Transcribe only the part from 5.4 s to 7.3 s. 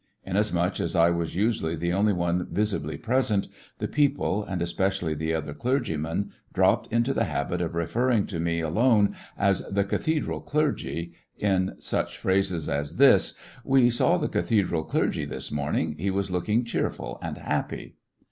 clergymen, dropped into the